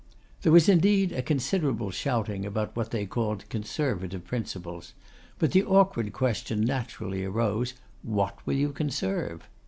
[0.41, 4.93] There was indeed a considerable shouting about what they called Conservative principles;
[5.37, 9.43] but the awkward question naturally arose, what will you conserve?